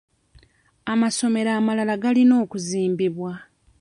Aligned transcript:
Amasomero 0.93 1.49
amalala 1.59 1.95
galina 2.03 2.33
okuzimbibwa. 2.43 3.31